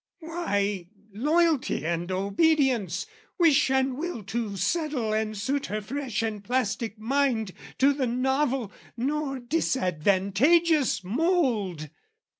[0.21, 3.05] Why, loyalty and obedience,
[3.37, 8.71] wish and will To settle and suit her fresh and plastic mind To the novel,
[8.97, 11.91] nor disadvantageous mould!